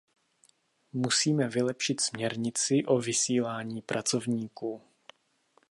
[0.93, 4.81] Musíme vylepšit směrnici o vysílání pracovníků.